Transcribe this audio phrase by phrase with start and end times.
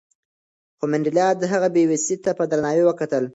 [0.77, 3.25] خو منډېلا د هغه بې وسۍ ته په درناوي وکتل.